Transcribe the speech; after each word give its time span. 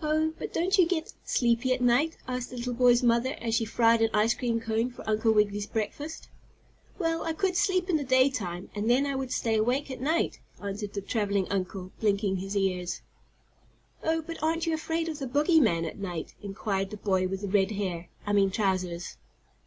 "Oh, 0.00 0.32
but 0.38 0.54
don't 0.54 0.78
you 0.78 0.86
get 0.88 1.12
sleepy 1.26 1.74
at 1.74 1.82
night?" 1.82 2.16
asked 2.26 2.48
the 2.48 2.56
little 2.56 2.72
boy's 2.72 3.02
mother 3.02 3.36
as 3.38 3.54
she 3.54 3.66
fried 3.66 4.00
an 4.00 4.08
ice 4.14 4.32
cream 4.32 4.60
cone 4.62 4.90
for 4.90 5.06
Uncle 5.06 5.30
Wiggily's 5.32 5.66
breakfast. 5.66 6.28
"Well, 6.98 7.22
I 7.24 7.34
could 7.34 7.54
sleep 7.54 7.90
in 7.90 7.98
the 7.98 8.02
day 8.02 8.30
time, 8.30 8.70
and 8.74 8.88
then 8.88 9.04
I 9.04 9.14
would 9.14 9.30
stay 9.30 9.58
awake 9.58 9.90
at 9.90 10.00
night," 10.00 10.38
answered 10.62 10.94
the 10.94 11.02
traveling 11.02 11.48
uncle, 11.52 11.92
blinking 12.00 12.36
his 12.36 12.56
ears. 12.56 13.02
"Oh, 14.02 14.22
but 14.22 14.42
aren't 14.42 14.66
you 14.66 14.72
afraid 14.72 15.06
of 15.10 15.18
the 15.18 15.26
bogeyman 15.26 15.84
at 15.84 15.98
night?" 15.98 16.32
inquired 16.40 16.88
the 16.88 16.96
boy 16.96 17.28
with 17.28 17.42
the 17.42 17.48
red 17.48 17.72
hair 17.72 18.08
I 18.24 18.32
mean 18.32 18.50
trousers. 18.50 19.18